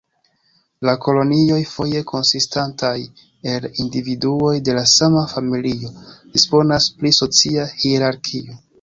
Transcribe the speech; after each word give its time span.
La 0.87 0.93
kolonioj, 1.07 1.59
foje 1.73 2.01
konsistantaj 2.13 2.95
el 3.53 3.69
individuoj 3.85 4.57
de 4.71 4.77
la 4.81 4.85
sama 4.95 5.25
familio, 5.37 5.95
disponas 6.39 6.93
pri 6.99 7.17
socia 7.23 7.73
hierarkio. 7.87 8.63